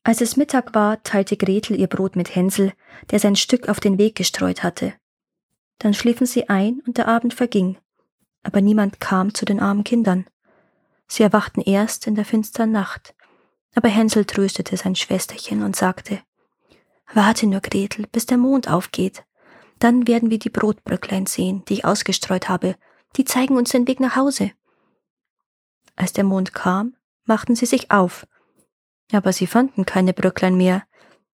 Als 0.03 0.21
es 0.21 0.37
Mittag 0.37 0.73
war, 0.73 1.03
teilte 1.03 1.35
Gretel 1.35 1.77
ihr 1.77 1.87
Brot 1.87 2.15
mit 2.15 2.33
Hänsel, 2.33 2.71
der 3.11 3.19
sein 3.19 3.35
Stück 3.35 3.67
auf 3.67 3.81
den 3.81 3.97
Weg 3.97 4.15
gestreut 4.15 4.63
hatte. 4.63 4.93
Dann 5.79 5.93
schliefen 5.93 6.25
sie 6.25 6.47
ein 6.47 6.81
und 6.87 6.97
der 6.97 7.09
Abend 7.09 7.33
verging, 7.33 7.77
aber 8.41 8.61
niemand 8.61 9.01
kam 9.01 9.33
zu 9.33 9.43
den 9.43 9.59
armen 9.59 9.83
Kindern. 9.83 10.25
Sie 11.09 11.23
erwachten 11.23 11.59
erst 11.59 12.07
in 12.07 12.15
der 12.15 12.23
finstern 12.23 12.71
Nacht, 12.71 13.15
aber 13.75 13.89
Hänsel 13.89 14.23
tröstete 14.23 14.77
sein 14.77 14.95
Schwesterchen 14.95 15.63
und 15.63 15.75
sagte 15.75 16.21
Warte 17.13 17.47
nur, 17.47 17.59
Gretel, 17.59 18.07
bis 18.07 18.27
der 18.27 18.37
Mond 18.37 18.69
aufgeht. 18.69 19.25
Dann 19.77 20.07
werden 20.07 20.29
wir 20.29 20.39
die 20.39 20.49
Brotbröcklein 20.49 21.25
sehen, 21.25 21.65
die 21.67 21.73
ich 21.73 21.85
ausgestreut 21.85 22.47
habe. 22.47 22.77
Die 23.15 23.25
zeigen 23.25 23.57
uns 23.57 23.71
den 23.71 23.87
Weg 23.87 23.99
nach 23.99 24.15
Hause. 24.15 24.51
Als 25.95 26.13
der 26.13 26.23
Mond 26.23 26.53
kam, 26.53 26.95
machten 27.25 27.55
sie 27.55 27.65
sich 27.65 27.91
auf 27.91 28.25
aber 29.11 29.33
sie 29.33 29.47
fanden 29.47 29.85
keine 29.85 30.13
Bröcklein 30.13 30.55
mehr, 30.55 30.83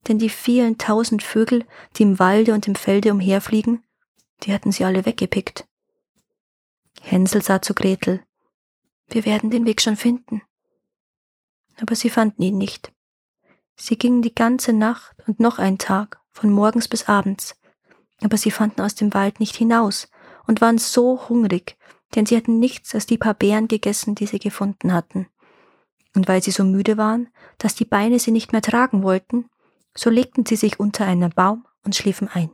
denn 0.07 0.19
die 0.19 0.29
vielen 0.29 0.77
tausend 0.77 1.23
Vögel, 1.23 1.65
die 1.95 2.03
im 2.03 2.19
Walde 2.19 2.53
und 2.53 2.67
im 2.67 2.75
Felde 2.75 3.11
umherfliegen, 3.11 3.83
die 4.43 4.53
hatten 4.53 4.71
sie 4.71 4.85
alle 4.85 5.05
weggepickt. 5.05 5.67
Hänsel 7.01 7.41
sah 7.41 7.61
zu 7.61 7.73
Gretel. 7.73 8.23
Wir 9.07 9.25
werden 9.25 9.51
den 9.51 9.65
Weg 9.65 9.81
schon 9.81 9.95
finden. 9.95 10.41
Aber 11.79 11.95
sie 11.95 12.09
fanden 12.09 12.41
ihn 12.41 12.57
nicht. 12.57 12.93
Sie 13.75 13.97
gingen 13.97 14.21
die 14.21 14.33
ganze 14.33 14.71
Nacht 14.71 15.15
und 15.27 15.39
noch 15.39 15.59
einen 15.59 15.77
Tag, 15.77 16.21
von 16.31 16.49
morgens 16.49 16.87
bis 16.87 17.07
abends, 17.07 17.59
aber 18.21 18.37
sie 18.37 18.51
fanden 18.51 18.81
aus 18.81 18.95
dem 18.95 19.13
Wald 19.13 19.39
nicht 19.39 19.55
hinaus 19.55 20.09
und 20.47 20.61
waren 20.61 20.77
so 20.77 21.27
hungrig, 21.29 21.77
denn 22.15 22.25
sie 22.25 22.37
hatten 22.37 22.59
nichts 22.59 22.93
als 22.93 23.05
die 23.05 23.17
paar 23.17 23.33
Beeren 23.33 23.67
gegessen, 23.67 24.15
die 24.15 24.25
sie 24.25 24.39
gefunden 24.39 24.93
hatten. 24.93 25.27
Und 26.15 26.27
weil 26.27 26.41
sie 26.41 26.51
so 26.51 26.63
müde 26.63 26.97
waren, 26.97 27.29
dass 27.57 27.75
die 27.75 27.85
Beine 27.85 28.19
sie 28.19 28.31
nicht 28.31 28.51
mehr 28.51 28.61
tragen 28.61 29.03
wollten, 29.03 29.49
so 29.93 30.09
legten 30.09 30.45
sie 30.45 30.55
sich 30.55 30.79
unter 30.79 31.05
einen 31.05 31.31
Baum 31.31 31.65
und 31.83 31.95
schliefen 31.95 32.29
ein. 32.29 32.49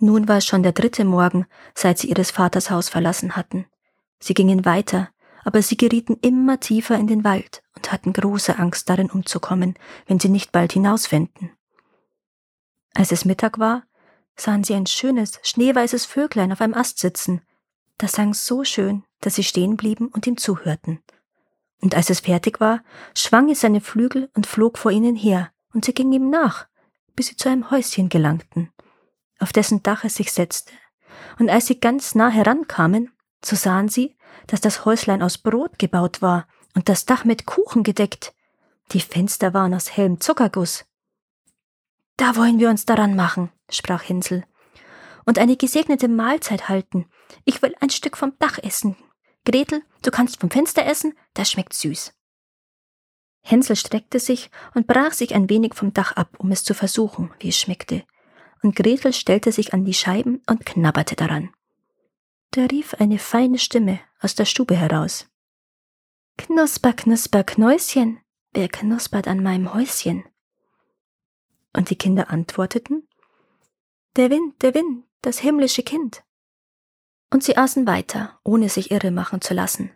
Nun 0.00 0.28
war 0.28 0.38
es 0.38 0.46
schon 0.46 0.62
der 0.62 0.72
dritte 0.72 1.04
Morgen, 1.04 1.46
seit 1.74 1.98
sie 1.98 2.08
ihres 2.08 2.30
Vaters 2.30 2.70
Haus 2.70 2.88
verlassen 2.88 3.34
hatten. 3.34 3.66
Sie 4.20 4.34
gingen 4.34 4.64
weiter, 4.64 5.08
aber 5.44 5.62
sie 5.62 5.76
gerieten 5.76 6.16
immer 6.20 6.60
tiefer 6.60 6.96
in 6.96 7.06
den 7.06 7.24
Wald 7.24 7.62
und 7.74 7.90
hatten 7.90 8.12
große 8.12 8.58
Angst 8.58 8.88
darin 8.88 9.10
umzukommen, 9.10 9.74
wenn 10.06 10.20
sie 10.20 10.28
nicht 10.28 10.52
bald 10.52 10.72
hinausfänden. 10.72 11.50
Als 12.94 13.12
es 13.12 13.24
Mittag 13.24 13.58
war, 13.58 13.84
sahen 14.40 14.64
sie 14.64 14.74
ein 14.74 14.86
schönes, 14.86 15.38
schneeweißes 15.42 16.06
Vöglein 16.06 16.52
auf 16.52 16.60
einem 16.60 16.74
Ast 16.74 16.98
sitzen. 16.98 17.42
Das 17.98 18.12
sang 18.12 18.34
so 18.34 18.64
schön, 18.64 19.04
dass 19.20 19.34
sie 19.34 19.44
stehen 19.44 19.76
blieben 19.76 20.08
und 20.08 20.26
ihm 20.26 20.36
zuhörten. 20.36 21.02
Und 21.80 21.94
als 21.94 22.10
es 22.10 22.20
fertig 22.20 22.60
war, 22.60 22.82
schwang 23.14 23.50
es 23.50 23.60
seine 23.60 23.80
Flügel 23.80 24.30
und 24.34 24.46
flog 24.46 24.78
vor 24.78 24.90
ihnen 24.90 25.16
her, 25.16 25.50
und 25.72 25.84
sie 25.84 25.94
ging 25.94 26.12
ihm 26.12 26.30
nach, 26.30 26.66
bis 27.14 27.28
sie 27.28 27.36
zu 27.36 27.48
einem 27.48 27.70
Häuschen 27.70 28.08
gelangten, 28.08 28.72
auf 29.38 29.52
dessen 29.52 29.82
Dach 29.82 30.04
es 30.04 30.16
sich 30.16 30.32
setzte. 30.32 30.72
Und 31.38 31.50
als 31.50 31.66
sie 31.66 31.78
ganz 31.78 32.14
nah 32.14 32.30
herankamen, 32.30 33.12
so 33.44 33.54
sahen 33.56 33.88
sie, 33.88 34.16
dass 34.46 34.60
das 34.60 34.84
Häuslein 34.84 35.22
aus 35.22 35.38
Brot 35.38 35.78
gebaut 35.78 36.22
war 36.22 36.46
und 36.74 36.88
das 36.88 37.06
Dach 37.06 37.24
mit 37.24 37.46
Kuchen 37.46 37.82
gedeckt. 37.82 38.34
Die 38.92 39.00
Fenster 39.00 39.54
waren 39.54 39.74
aus 39.74 39.96
hellem 39.96 40.20
Zuckerguss. 40.20 40.84
Da 42.16 42.34
wollen 42.36 42.58
wir 42.58 42.70
uns 42.70 42.84
daran 42.84 43.14
machen, 43.14 43.50
sprach 43.70 44.08
Hänsel, 44.08 44.44
und 45.26 45.38
eine 45.38 45.56
gesegnete 45.56 46.08
Mahlzeit 46.08 46.68
halten. 46.68 47.06
Ich 47.44 47.60
will 47.60 47.74
ein 47.80 47.90
Stück 47.90 48.16
vom 48.16 48.32
Dach 48.38 48.58
essen, 48.62 48.96
Gretel, 49.44 49.82
du 50.02 50.10
kannst 50.10 50.40
vom 50.40 50.50
Fenster 50.50 50.84
essen, 50.84 51.14
das 51.32 51.50
schmeckt 51.50 51.72
süß. 51.72 52.12
Hänsel 53.40 53.76
streckte 53.76 54.20
sich 54.20 54.50
und 54.74 54.86
brach 54.86 55.12
sich 55.12 55.34
ein 55.34 55.48
wenig 55.48 55.74
vom 55.74 55.94
Dach 55.94 56.12
ab, 56.12 56.36
um 56.38 56.50
es 56.50 56.64
zu 56.64 56.74
versuchen, 56.74 57.32
wie 57.40 57.48
es 57.48 57.58
schmeckte, 57.58 58.04
und 58.62 58.76
Gretel 58.76 59.14
stellte 59.14 59.50
sich 59.50 59.72
an 59.72 59.86
die 59.86 59.94
Scheiben 59.94 60.42
und 60.46 60.66
knabberte 60.66 61.16
daran. 61.16 61.50
Da 62.50 62.66
rief 62.66 62.92
eine 62.94 63.18
feine 63.18 63.58
Stimme 63.58 64.00
aus 64.20 64.34
der 64.34 64.44
Stube 64.44 64.76
heraus. 64.76 65.30
Knusper, 66.36 66.92
knusper, 66.92 67.42
Knäuschen, 67.42 68.20
wer 68.52 68.68
knuspert 68.68 69.28
an 69.28 69.42
meinem 69.42 69.72
Häuschen? 69.72 70.24
Und 71.74 71.88
die 71.88 71.96
Kinder 71.96 72.28
antworteten 72.28 73.07
Der 74.18 74.30
Wind, 74.30 74.60
der 74.62 74.74
Wind, 74.74 75.04
das 75.22 75.38
himmlische 75.38 75.84
Kind. 75.84 76.24
Und 77.32 77.44
sie 77.44 77.56
aßen 77.56 77.86
weiter, 77.86 78.40
ohne 78.42 78.68
sich 78.68 78.90
irre 78.90 79.12
machen 79.12 79.40
zu 79.40 79.54
lassen. 79.54 79.92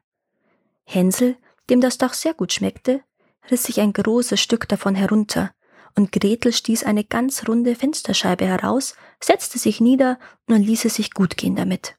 Hänsel, 0.84 1.36
dem 1.68 1.80
das 1.80 1.98
doch 1.98 2.12
sehr 2.12 2.32
gut 2.32 2.52
schmeckte, 2.52 3.02
riss 3.50 3.64
sich 3.64 3.80
ein 3.80 3.92
großes 3.92 4.40
Stück 4.40 4.68
davon 4.68 4.94
herunter, 4.94 5.52
und 5.96 6.12
Gretel 6.12 6.52
stieß 6.52 6.84
eine 6.84 7.02
ganz 7.02 7.48
runde 7.48 7.74
Fensterscheibe 7.74 8.46
heraus, 8.46 8.94
setzte 9.20 9.58
sich 9.58 9.80
nieder 9.80 10.20
und 10.46 10.62
ließ 10.62 10.84
es 10.84 10.94
sich 10.94 11.14
gut 11.14 11.36
gehen 11.36 11.56
damit. 11.56 11.96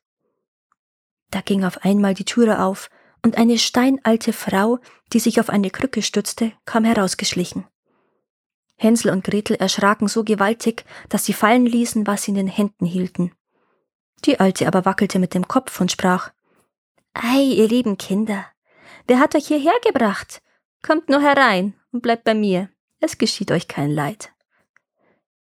Da 1.29 1.41
ging 1.41 1.65
auf 1.65 1.83
einmal 1.83 2.13
die 2.13 2.23
Türe 2.23 2.63
auf, 2.63 2.89
und 3.21 3.37
eine 3.37 3.57
steinalte 3.57 4.31
Frau, 4.31 4.79
die 5.11 5.19
sich 5.19 5.41
auf 5.41 5.49
eine 5.49 5.71
Krücke 5.71 6.01
stützte, 6.01 6.53
kam 6.63 6.85
herausgeschlichen. 6.85 7.65
Hänsel 8.83 9.11
und 9.11 9.23
Gretel 9.23 9.55
erschraken 9.55 10.07
so 10.07 10.23
gewaltig, 10.23 10.85
dass 11.09 11.25
sie 11.25 11.33
fallen 11.33 11.65
ließen, 11.65 12.05
was 12.05 12.23
sie 12.23 12.31
in 12.31 12.35
den 12.35 12.47
Händen 12.47 12.85
hielten. 12.85 13.31
Die 14.25 14.39
Alte 14.39 14.67
aber 14.67 14.85
wackelte 14.85 15.19
mit 15.19 15.33
dem 15.33 15.47
Kopf 15.47 15.79
und 15.81 15.91
sprach 15.91 16.31
Ei, 17.13 17.41
ihr 17.41 17.67
lieben 17.67 17.97
Kinder, 17.97 18.45
wer 19.07 19.19
hat 19.19 19.35
euch 19.35 19.47
hierher 19.47 19.73
gebracht? 19.85 20.41
Kommt 20.81 21.09
nur 21.09 21.21
herein 21.21 21.73
und 21.91 22.01
bleibt 22.01 22.23
bei 22.23 22.33
mir, 22.33 22.69
es 22.99 23.17
geschieht 23.17 23.51
euch 23.51 23.67
kein 23.67 23.91
Leid. 23.91 24.31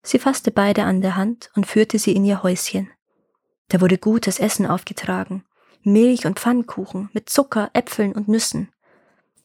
Sie 0.04 0.20
fasste 0.20 0.52
beide 0.52 0.84
an 0.84 1.02
der 1.02 1.16
Hand 1.16 1.50
und 1.56 1.66
führte 1.66 1.98
sie 1.98 2.14
in 2.14 2.26
ihr 2.26 2.44
Häuschen. 2.44 2.92
Da 3.70 3.82
wurde 3.82 3.98
gutes 3.98 4.40
Essen 4.40 4.68
aufgetragen, 4.68 5.44
Milch 5.82 6.26
und 6.26 6.40
Pfannkuchen 6.40 7.10
mit 7.14 7.30
Zucker, 7.30 7.72
Äpfeln 7.74 8.14
und 8.14 8.28
Nüssen. 8.28 8.72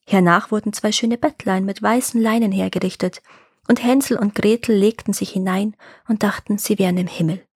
Hernach 0.07 0.51
wurden 0.51 0.73
zwei 0.73 0.93
schöne 0.93 1.17
Bettlein 1.17 1.65
mit 1.65 1.83
weißen 1.83 2.21
Leinen 2.21 2.53
hergerichtet, 2.53 3.23
und 3.71 3.85
Hänsel 3.85 4.19
und 4.19 4.35
Gretel 4.35 4.75
legten 4.75 5.13
sich 5.13 5.31
hinein 5.31 5.77
und 6.09 6.25
dachten, 6.25 6.59
sie 6.59 6.77
wären 6.81 6.97
im 6.97 7.07
Himmel. 7.07 7.47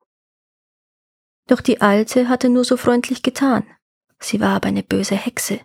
Doch 1.48 1.60
die 1.60 1.80
Alte 1.80 2.28
hatte 2.28 2.48
nur 2.48 2.64
so 2.64 2.76
freundlich 2.76 3.24
getan. 3.24 3.66
Sie 4.20 4.38
war 4.38 4.50
aber 4.50 4.68
eine 4.68 4.84
böse 4.84 5.16
Hexe, 5.16 5.58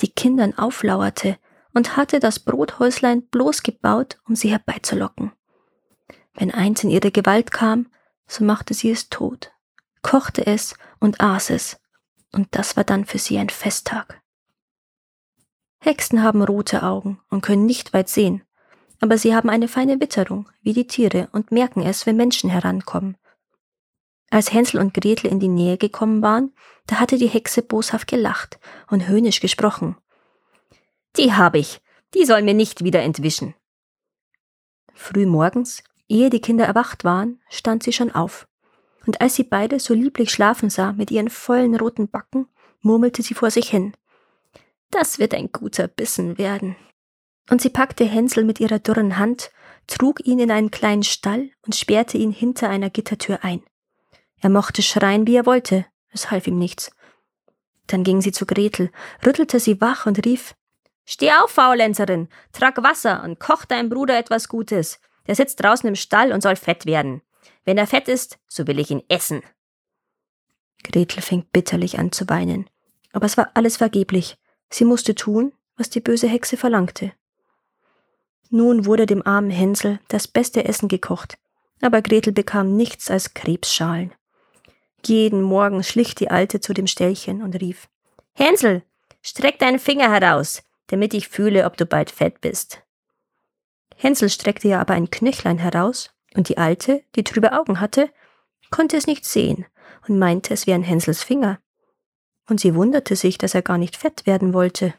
die 0.00 0.10
Kindern 0.10 0.52
auflauerte 0.58 1.38
und 1.72 1.96
hatte 1.96 2.20
das 2.20 2.40
Brothäuslein 2.40 3.26
bloß 3.26 3.62
gebaut, 3.62 4.18
um 4.28 4.36
sie 4.36 4.50
herbeizulocken. 4.50 5.32
Wenn 6.34 6.50
eins 6.50 6.84
in 6.84 6.90
ihre 6.90 7.10
Gewalt 7.10 7.50
kam, 7.50 7.86
so 8.26 8.44
machte 8.44 8.74
sie 8.74 8.90
es 8.90 9.08
tot, 9.08 9.50
kochte 10.02 10.46
es 10.46 10.74
und 11.00 11.22
aß 11.22 11.48
es, 11.48 11.80
und 12.32 12.48
das 12.50 12.76
war 12.76 12.84
dann 12.84 13.06
für 13.06 13.18
sie 13.18 13.38
ein 13.38 13.48
Festtag. 13.48 14.20
Hexen 15.78 16.22
haben 16.22 16.42
rote 16.42 16.82
Augen 16.82 17.18
und 17.30 17.40
können 17.40 17.64
nicht 17.64 17.94
weit 17.94 18.10
sehen, 18.10 18.42
aber 19.00 19.18
sie 19.18 19.34
haben 19.34 19.50
eine 19.50 19.68
feine 19.68 20.00
Witterung, 20.00 20.48
wie 20.62 20.72
die 20.72 20.86
Tiere, 20.86 21.28
und 21.32 21.52
merken 21.52 21.82
es, 21.82 22.06
wenn 22.06 22.16
Menschen 22.16 22.50
herankommen. 22.50 23.16
Als 24.30 24.52
Hänsel 24.52 24.80
und 24.80 24.94
Gretel 24.94 25.30
in 25.30 25.40
die 25.40 25.48
Nähe 25.48 25.78
gekommen 25.78 26.22
waren, 26.22 26.52
da 26.86 26.96
hatte 26.96 27.16
die 27.16 27.28
Hexe 27.28 27.62
boshaft 27.62 28.08
gelacht 28.08 28.58
und 28.90 29.06
höhnisch 29.06 29.40
gesprochen. 29.40 29.96
Die 31.16 31.32
habe 31.32 31.58
ich, 31.58 31.80
die 32.14 32.24
soll 32.24 32.42
mir 32.42 32.54
nicht 32.54 32.82
wieder 32.84 33.02
entwischen. 33.02 33.54
Früh 34.94 35.26
morgens, 35.26 35.84
ehe 36.08 36.30
die 36.30 36.40
Kinder 36.40 36.64
erwacht 36.64 37.04
waren, 37.04 37.40
stand 37.48 37.82
sie 37.82 37.92
schon 37.92 38.10
auf. 38.10 38.48
Und 39.06 39.20
als 39.20 39.36
sie 39.36 39.44
beide 39.44 39.78
so 39.78 39.94
lieblich 39.94 40.30
schlafen 40.30 40.70
sah 40.70 40.92
mit 40.92 41.10
ihren 41.10 41.30
vollen 41.30 41.76
roten 41.76 42.08
Backen, 42.08 42.48
murmelte 42.80 43.22
sie 43.22 43.34
vor 43.34 43.50
sich 43.50 43.68
hin. 43.68 43.92
Das 44.90 45.18
wird 45.18 45.34
ein 45.34 45.50
guter 45.52 45.88
Bissen 45.88 46.38
werden. 46.38 46.76
Und 47.48 47.60
sie 47.60 47.70
packte 47.70 48.04
Hänsel 48.04 48.44
mit 48.44 48.60
ihrer 48.60 48.78
dürren 48.78 49.18
Hand, 49.18 49.50
trug 49.86 50.24
ihn 50.26 50.38
in 50.38 50.50
einen 50.50 50.70
kleinen 50.70 51.04
Stall 51.04 51.50
und 51.64 51.74
sperrte 51.74 52.18
ihn 52.18 52.32
hinter 52.32 52.68
einer 52.68 52.90
Gittertür 52.90 53.44
ein. 53.44 53.62
Er 54.40 54.50
mochte 54.50 54.82
schreien, 54.82 55.26
wie 55.26 55.36
er 55.36 55.46
wollte, 55.46 55.86
es 56.10 56.30
half 56.30 56.46
ihm 56.46 56.58
nichts. 56.58 56.90
Dann 57.86 58.02
ging 58.02 58.20
sie 58.20 58.32
zu 58.32 58.46
Gretel, 58.46 58.90
rüttelte 59.24 59.60
sie 59.60 59.80
wach 59.80 60.06
und 60.06 60.24
rief 60.24 60.54
Steh 61.04 61.30
auf, 61.30 61.52
Faulenzerin, 61.52 62.28
trag 62.52 62.82
Wasser 62.82 63.22
und 63.22 63.38
koch 63.38 63.64
deinem 63.64 63.88
Bruder 63.88 64.18
etwas 64.18 64.48
Gutes. 64.48 65.00
Der 65.28 65.36
sitzt 65.36 65.62
draußen 65.62 65.88
im 65.88 65.94
Stall 65.94 66.32
und 66.32 66.42
soll 66.42 66.56
fett 66.56 66.84
werden. 66.84 67.22
Wenn 67.64 67.78
er 67.78 67.86
fett 67.86 68.08
ist, 68.08 68.38
so 68.48 68.66
will 68.66 68.80
ich 68.80 68.90
ihn 68.90 69.04
essen. 69.08 69.42
Gretel 70.82 71.22
fing 71.22 71.46
bitterlich 71.52 71.98
an 71.98 72.10
zu 72.10 72.28
weinen. 72.28 72.68
Aber 73.12 73.26
es 73.26 73.36
war 73.36 73.50
alles 73.54 73.76
vergeblich. 73.76 74.36
Sie 74.68 74.84
musste 74.84 75.14
tun, 75.14 75.52
was 75.76 75.90
die 75.90 76.00
böse 76.00 76.28
Hexe 76.28 76.56
verlangte. 76.56 77.12
Nun 78.50 78.86
wurde 78.86 79.06
dem 79.06 79.26
armen 79.26 79.50
Hänsel 79.50 79.98
das 80.08 80.28
beste 80.28 80.64
Essen 80.64 80.88
gekocht, 80.88 81.38
aber 81.80 82.02
Gretel 82.02 82.32
bekam 82.32 82.76
nichts 82.76 83.10
als 83.10 83.34
Krebsschalen. 83.34 84.12
Jeden 85.04 85.42
Morgen 85.42 85.82
schlich 85.82 86.14
die 86.14 86.30
Alte 86.30 86.60
zu 86.60 86.72
dem 86.72 86.86
Ställchen 86.86 87.42
und 87.42 87.60
rief 87.60 87.88
Hänsel, 88.34 88.82
streck 89.22 89.58
deinen 89.58 89.78
Finger 89.78 90.10
heraus, 90.10 90.62
damit 90.88 91.14
ich 91.14 91.28
fühle, 91.28 91.64
ob 91.64 91.76
du 91.76 91.86
bald 91.86 92.10
fett 92.10 92.40
bist. 92.40 92.82
Hänsel 93.96 94.28
streckte 94.28 94.68
ja 94.68 94.80
aber 94.80 94.94
ein 94.94 95.10
Knöchlein 95.10 95.58
heraus, 95.58 96.10
und 96.34 96.48
die 96.48 96.58
Alte, 96.58 97.02
die 97.14 97.24
trübe 97.24 97.52
Augen 97.58 97.80
hatte, 97.80 98.10
konnte 98.70 98.96
es 98.96 99.06
nicht 99.06 99.24
sehen 99.24 99.64
und 100.06 100.18
meinte, 100.18 100.52
es 100.52 100.66
wären 100.66 100.82
Hänsels 100.82 101.22
Finger. 101.22 101.58
Und 102.48 102.60
sie 102.60 102.74
wunderte 102.74 103.16
sich, 103.16 103.38
dass 103.38 103.54
er 103.54 103.62
gar 103.62 103.78
nicht 103.78 103.96
fett 103.96 104.26
werden 104.26 104.52
wollte. 104.52 104.94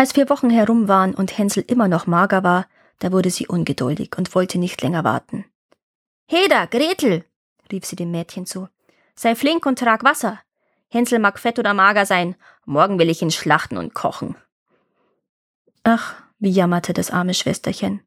Als 0.00 0.12
vier 0.12 0.30
Wochen 0.30 0.48
herum 0.48 0.88
waren 0.88 1.14
und 1.14 1.36
Hänsel 1.36 1.62
immer 1.66 1.86
noch 1.86 2.06
mager 2.06 2.42
war, 2.42 2.66
da 3.00 3.12
wurde 3.12 3.28
sie 3.28 3.46
ungeduldig 3.46 4.16
und 4.16 4.34
wollte 4.34 4.56
nicht 4.58 4.80
länger 4.80 5.04
warten. 5.04 5.44
Heda, 6.26 6.64
Gretel, 6.64 7.26
rief 7.70 7.84
sie 7.84 7.96
dem 7.96 8.10
Mädchen 8.10 8.46
zu, 8.46 8.70
sei 9.14 9.34
flink 9.34 9.66
und 9.66 9.78
trag 9.78 10.02
Wasser. 10.02 10.40
Hänsel 10.88 11.18
mag 11.18 11.38
fett 11.38 11.58
oder 11.58 11.74
mager 11.74 12.06
sein, 12.06 12.34
morgen 12.64 12.98
will 12.98 13.10
ich 13.10 13.20
ihn 13.20 13.30
schlachten 13.30 13.76
und 13.76 13.92
kochen. 13.92 14.36
Ach, 15.82 16.14
wie 16.38 16.50
jammerte 16.50 16.94
das 16.94 17.10
arme 17.10 17.34
Schwesterchen, 17.34 18.00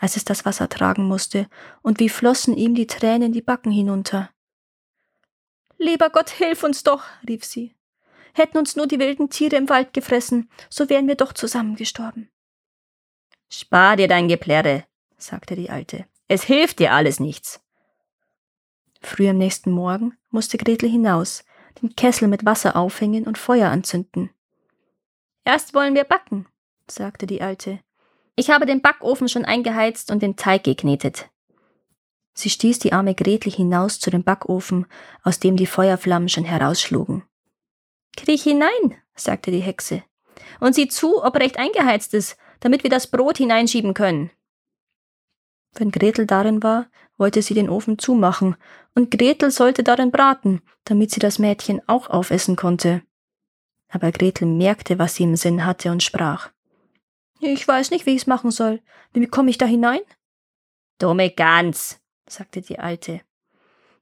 als 0.00 0.16
es 0.16 0.24
das 0.24 0.46
Wasser 0.46 0.70
tragen 0.70 1.04
musste, 1.04 1.46
und 1.82 2.00
wie 2.00 2.08
flossen 2.08 2.56
ihm 2.56 2.74
die 2.74 2.86
Tränen 2.86 3.34
die 3.34 3.42
Backen 3.42 3.70
hinunter. 3.70 4.30
Lieber 5.76 6.08
Gott, 6.08 6.30
hilf 6.30 6.64
uns 6.64 6.84
doch, 6.84 7.02
rief 7.28 7.44
sie. 7.44 7.74
Hätten 8.34 8.58
uns 8.58 8.74
nur 8.74 8.88
die 8.88 8.98
wilden 8.98 9.30
Tiere 9.30 9.56
im 9.56 9.68
Wald 9.68 9.92
gefressen, 9.92 10.50
so 10.68 10.90
wären 10.90 11.06
wir 11.06 11.14
doch 11.14 11.32
zusammengestorben. 11.32 12.28
Spar 13.48 13.96
dir 13.96 14.08
dein 14.08 14.26
Geplärre, 14.26 14.84
sagte 15.16 15.54
die 15.54 15.70
Alte. 15.70 16.06
Es 16.26 16.42
hilft 16.42 16.80
dir 16.80 16.92
alles 16.92 17.20
nichts. 17.20 17.60
Früh 19.00 19.28
am 19.28 19.38
nächsten 19.38 19.70
Morgen 19.70 20.16
musste 20.30 20.58
Gretel 20.58 20.90
hinaus, 20.90 21.44
den 21.80 21.94
Kessel 21.94 22.26
mit 22.26 22.44
Wasser 22.44 22.74
aufhängen 22.74 23.24
und 23.24 23.38
Feuer 23.38 23.70
anzünden. 23.70 24.30
Erst 25.44 25.72
wollen 25.72 25.94
wir 25.94 26.04
backen, 26.04 26.46
sagte 26.90 27.26
die 27.26 27.40
Alte. 27.40 27.78
Ich 28.34 28.50
habe 28.50 28.66
den 28.66 28.82
Backofen 28.82 29.28
schon 29.28 29.44
eingeheizt 29.44 30.10
und 30.10 30.22
den 30.22 30.34
Teig 30.34 30.64
geknetet. 30.64 31.30
Sie 32.32 32.50
stieß 32.50 32.80
die 32.80 32.92
arme 32.92 33.14
Gretel 33.14 33.52
hinaus 33.52 34.00
zu 34.00 34.10
dem 34.10 34.24
Backofen, 34.24 34.86
aus 35.22 35.38
dem 35.38 35.56
die 35.56 35.66
Feuerflammen 35.66 36.28
schon 36.28 36.44
herausschlugen. 36.44 37.22
Kriech 38.16 38.42
hinein, 38.42 38.96
sagte 39.14 39.50
die 39.50 39.60
Hexe, 39.60 40.02
und 40.60 40.74
sieh 40.74 40.88
zu, 40.88 41.24
ob 41.24 41.36
recht 41.36 41.58
eingeheizt 41.58 42.14
ist, 42.14 42.36
damit 42.60 42.82
wir 42.82 42.90
das 42.90 43.06
Brot 43.06 43.38
hineinschieben 43.38 43.94
können. 43.94 44.30
Wenn 45.74 45.90
Gretel 45.90 46.26
darin 46.26 46.62
war, 46.62 46.86
wollte 47.16 47.42
sie 47.42 47.54
den 47.54 47.68
Ofen 47.68 47.98
zumachen, 47.98 48.56
und 48.94 49.10
Gretel 49.10 49.50
sollte 49.50 49.82
darin 49.82 50.10
braten, 50.10 50.62
damit 50.84 51.10
sie 51.10 51.20
das 51.20 51.38
Mädchen 51.38 51.80
auch 51.88 52.08
aufessen 52.08 52.56
konnte. 52.56 53.02
Aber 53.88 54.12
Gretel 54.12 54.46
merkte, 54.46 54.98
was 54.98 55.16
sie 55.16 55.24
im 55.24 55.36
Sinn 55.36 55.64
hatte, 55.64 55.90
und 55.90 56.02
sprach 56.02 56.50
Ich 57.40 57.66
weiß 57.66 57.90
nicht, 57.90 58.06
wie 58.06 58.14
ich's 58.14 58.26
machen 58.26 58.50
soll. 58.50 58.80
Wie 59.12 59.26
komme 59.26 59.50
ich 59.50 59.58
da 59.58 59.66
hinein? 59.66 60.00
Dumme 60.98 61.30
Gans, 61.30 62.00
sagte 62.28 62.60
die 62.60 62.78
Alte. 62.78 63.20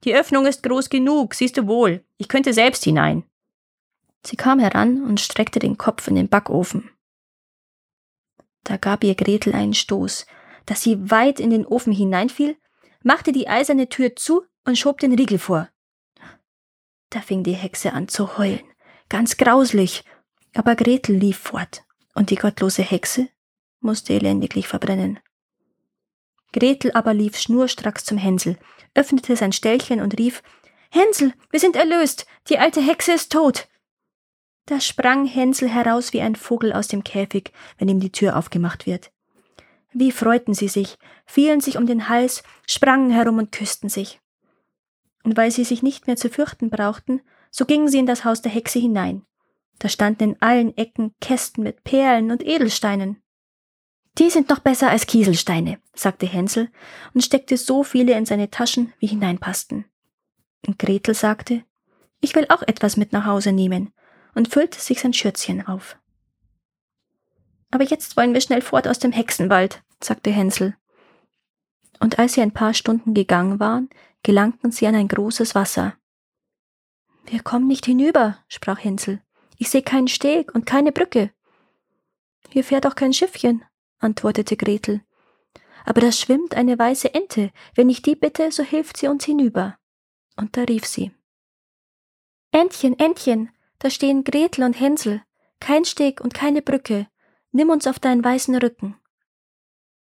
Die 0.05 0.15
Öffnung 0.15 0.47
ist 0.47 0.63
groß 0.63 0.91
genug, 0.91 1.35
siehst 1.35 1.57
du 1.57 1.67
wohl. 1.67 2.05
Ich 2.17 2.29
könnte 2.29 2.53
selbst 2.53 2.85
hinein. 2.85 3.25
Sie 4.25 4.37
kam 4.37 4.59
heran 4.59 5.03
und 5.03 5.21
streckte 5.21 5.59
den 5.59 5.79
Kopf 5.79 6.07
in 6.09 6.15
den 6.15 6.29
Backofen. 6.29 6.91
Da 8.65 8.77
gab 8.77 9.03
ihr 9.03 9.15
Gretel 9.15 9.55
einen 9.55 9.75
Stoß, 9.75 10.27
dass 10.67 10.83
sie 10.83 11.11
weit 11.11 11.41
in 11.41 11.51
den 11.51 11.67
Ofen 11.67 11.93
hineinfiel, 11.93 12.57
machte 13.03 13.33
die 13.33 13.49
eiserne 13.49 13.89
Tür 13.89 14.15
zu 14.15 14.45
und 14.65 14.79
schob 14.79 15.01
den 15.01 15.15
Riegel 15.15 15.39
vor. 15.39 15.69
Da 17.11 17.21
fing 17.21 17.43
die 17.43 17.53
Hexe 17.53 17.93
an 17.93 18.09
zu 18.09 18.39
heulen, 18.39 18.63
ganz 19.09 19.37
grauslich, 19.37 20.05
aber 20.55 20.77
Gretel 20.77 21.17
lief 21.17 21.39
fort, 21.39 21.85
und 22.15 22.31
die 22.31 22.37
gottlose 22.37 22.83
Hexe 22.83 23.29
musste 23.81 24.13
elendiglich 24.13 24.69
verbrennen. 24.69 25.19
Gretel 26.53 26.93
aber 26.93 27.15
lief 27.15 27.37
schnurstracks 27.37 28.05
zum 28.05 28.19
Hänsel, 28.19 28.59
öffnete 28.95 29.37
sein 29.37 29.53
Ställchen 29.53 30.01
und 30.01 30.19
rief 30.19 30.43
Hänsel, 30.91 31.33
wir 31.51 31.59
sind 31.59 31.75
erlöst, 31.75 32.27
die 32.49 32.59
alte 32.59 32.81
Hexe 32.81 33.13
ist 33.13 33.33
tot. 33.33 33.69
Da 34.67 34.81
sprang 34.81 35.27
Hänsel 35.27 35.69
heraus 35.69 36.13
wie 36.13 36.21
ein 36.21 36.37
Vogel 36.37 36.73
aus 36.73 36.89
dem 36.89 37.03
Käfig, 37.03 37.53
wenn 37.79 37.89
ihm 37.89 38.01
die 38.01 38.13
Tür 38.13 38.37
aufgemacht 38.37 38.87
wird. 38.87 39.11
Wie 39.93 40.13
freuten 40.13 40.55
sie 40.55 40.69
sich, 40.69 40.99
fielen 41.27 41.61
sich 41.61 41.77
um 41.77 41.87
den 41.87 42.09
Hals, 42.09 42.43
sprangen 42.67 43.11
herum 43.11 43.39
und 43.39 43.53
küssten 43.53 43.89
sich. 43.89 44.21
Und 45.25 45.37
weil 45.37 45.51
sie 45.51 45.65
sich 45.65 45.83
nicht 45.83 46.07
mehr 46.07 46.17
zu 46.17 46.31
fürchten 46.31 46.71
brauchten, 46.71 47.21
so 47.51 47.67
gingen 47.67 47.89
sie 47.89 47.99
in 47.99 48.07
das 48.07 48.25
Haus 48.25 48.41
der 48.41 48.53
Hexe 48.53 48.79
hinein. 48.79 49.27
Da 49.79 49.89
standen 49.89 50.31
in 50.31 50.43
allen 50.43 50.77
Ecken 50.77 51.15
Kästen 51.21 51.65
mit 51.65 51.85
Perlen 51.85 52.31
und 52.31 52.43
Edelsteinen. 52.43 53.21
Die 54.19 54.31
sind 54.31 54.49
noch 54.49 54.61
besser 54.61 54.91
als 54.91 55.07
Kieselsteine, 55.07 55.79
sagte 55.95 56.27
Hänsel 56.27 56.71
und 57.15 57.23
steckte 57.23 57.57
so 57.57 57.83
viele 57.83 58.17
in 58.17 58.27
seine 58.27 58.51
Taschen, 58.51 58.93
wie 58.99 59.07
hineinpassten. 59.07 59.87
Und 60.67 60.79
Gretel 60.79 61.15
sagte, 61.15 61.65
ich 62.21 62.35
will 62.35 62.47
auch 62.49 62.63
etwas 62.63 62.97
mit 62.97 63.13
nach 63.13 63.27
Hause 63.27 63.53
nehmen 63.53 63.93
und 64.35 64.49
füllte 64.49 64.81
sich 64.81 65.01
sein 65.01 65.13
Schürzchen 65.13 65.67
auf. 65.67 65.97
Aber 67.71 67.85
jetzt 67.85 68.17
wollen 68.17 68.35
wir 68.35 68.41
schnell 68.41 68.63
fort 68.63 68.87
aus 68.87 68.99
dem 68.99 69.13
Hexenwald, 69.13 69.83
sagte 70.03 70.31
Hänsel. 70.31 70.77
Und 72.01 72.19
als 72.19 72.35
sie 72.35 72.43
ein 72.43 72.53
paar 72.53 72.75
Stunden 72.75 73.15
gegangen 73.15 73.61
waren, 73.61 73.89
gelangten 74.23 74.71
sie 74.71 74.87
an 74.87 74.95
ein 74.95 75.09
großes 75.09 75.55
Wasser. 75.55 75.97
Wir 77.27 77.43
kommen 77.43 77.67
nicht 77.67 77.87
hinüber, 77.87 78.39
sprach 78.49 78.83
Hänsel. 78.83 79.23
Ich 79.57 79.71
sehe 79.71 79.83
keinen 79.83 80.09
Steg 80.09 80.55
und 80.55 80.67
keine 80.67 80.93
Brücke. 80.93 81.31
Hier 82.51 82.65
fährt 82.65 82.87
auch 82.87 82.95
kein 82.95 83.13
Schiffchen, 83.13 83.65
antwortete 84.01 84.57
Gretel. 84.57 85.03
Aber 85.85 86.01
da 86.01 86.13
schwimmt 86.13 86.55
eine 86.55 86.79
weiße 86.79 87.15
Ente. 87.15 87.51
Wenn 87.75 87.89
ich 87.89 88.03
die 88.03 88.17
bitte, 88.17 88.53
so 88.53 88.63
hilft 88.63 88.97
sie 88.97 89.09
uns 89.09 89.25
hinüber. 89.25 89.79
Und 90.37 90.57
da 90.57 90.63
rief 90.63 90.85
sie. 90.85 91.13
Entchen, 92.51 92.99
Entchen, 92.99 93.51
da 93.83 93.91
stehen 93.91 94.23
Gretel 94.23 94.63
und 94.63 94.79
Hänsel. 94.79 95.23
Kein 95.59 95.85
Steg 95.85 96.21
und 96.21 96.35
keine 96.35 96.63
Brücke. 96.63 97.09
Nimm 97.51 97.69
uns 97.69 97.89
auf 97.89 97.99
deinen 97.99 98.25
weißen 98.25 98.55
Rücken. 98.55 98.97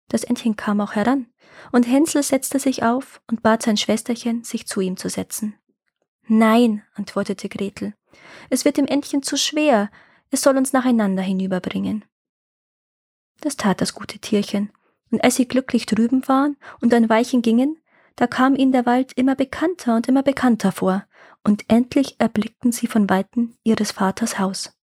Das 0.08 0.24
Entchen 0.24 0.56
kam 0.56 0.82
auch 0.82 0.94
heran, 0.94 1.28
und 1.72 1.84
Hänsel 1.84 2.24
setzte 2.24 2.58
sich 2.58 2.82
auf 2.82 3.22
und 3.28 3.44
bat 3.44 3.62
sein 3.62 3.78
Schwesterchen, 3.78 4.44
sich 4.44 4.66
zu 4.66 4.82
ihm 4.82 4.98
zu 4.98 5.08
setzen. 5.08 5.56
Nein, 6.28 6.84
antwortete 6.96 7.48
Gretel, 7.48 7.94
es 8.50 8.66
wird 8.66 8.78
dem 8.78 8.88
Entchen 8.88 9.22
zu 9.22 9.38
schwer, 9.38 9.92
es 10.32 10.42
soll 10.42 10.58
uns 10.58 10.74
nacheinander 10.74 11.22
hinüberbringen. 11.22 12.06
Das 13.42 13.56
tat 13.56 13.82
das 13.82 13.94
gute 13.94 14.18
Tierchen, 14.18 14.72
und 15.12 15.24
als 15.24 15.36
sie 15.36 15.48
glücklich 15.48 15.86
drüben 15.86 16.28
waren 16.28 16.58
und 16.82 16.92
ein 16.94 17.08
Weilchen 17.08 17.44
gingen, 17.44 17.78
da 18.16 18.26
kam 18.26 18.56
ihnen 18.56 18.72
der 18.72 18.88
Wald 18.88 19.14
immer 19.14 19.36
bekannter 19.36 19.96
und 19.96 20.08
immer 20.08 20.24
bekannter 20.24 20.72
vor, 20.72 21.06
und 21.44 21.66
endlich 21.70 22.20
erblickten 22.20 22.72
sie 22.72 22.88
von 22.88 23.10
weitem 23.10 23.56
ihres 23.64 23.92
Vaters 23.92 24.40
Haus. 24.40 24.74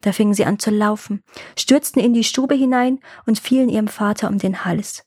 Da 0.00 0.12
fingen 0.12 0.34
sie 0.34 0.44
an 0.44 0.58
zu 0.58 0.70
laufen, 0.70 1.22
stürzten 1.56 2.02
in 2.02 2.14
die 2.14 2.24
Stube 2.24 2.54
hinein 2.54 3.00
und 3.26 3.38
fielen 3.38 3.68
ihrem 3.68 3.88
Vater 3.88 4.28
um 4.28 4.38
den 4.38 4.64
Hals. 4.64 5.04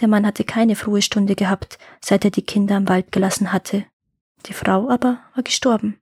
Der 0.00 0.08
Mann 0.08 0.26
hatte 0.26 0.44
keine 0.44 0.76
frohe 0.76 1.02
Stunde 1.02 1.34
gehabt, 1.34 1.78
seit 2.00 2.24
er 2.24 2.30
die 2.30 2.42
Kinder 2.42 2.76
im 2.76 2.88
Wald 2.88 3.12
gelassen 3.12 3.52
hatte. 3.52 3.84
Die 4.46 4.52
Frau 4.52 4.88
aber 4.88 5.20
war 5.34 5.42
gestorben. 5.42 6.00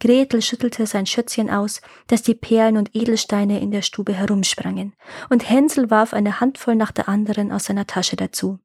Gretel 0.00 0.42
schüttelte 0.42 0.86
sein 0.86 1.06
Schötzchen 1.06 1.50
aus, 1.50 1.80
dass 2.08 2.22
die 2.22 2.34
Perlen 2.34 2.76
und 2.76 2.94
Edelsteine 2.94 3.60
in 3.60 3.70
der 3.70 3.82
Stube 3.82 4.12
herumsprangen, 4.12 4.94
und 5.30 5.48
Hänsel 5.48 5.90
warf 5.90 6.12
eine 6.12 6.40
Handvoll 6.40 6.74
nach 6.74 6.92
der 6.92 7.08
anderen 7.08 7.52
aus 7.52 7.66
seiner 7.66 7.86
Tasche 7.86 8.16
dazu. 8.16 8.58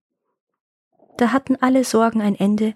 Da 1.17 1.31
hatten 1.31 1.55
alle 1.57 1.83
Sorgen 1.83 2.21
ein 2.21 2.35
Ende, 2.35 2.75